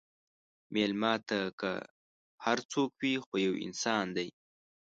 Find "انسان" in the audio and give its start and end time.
3.65-4.05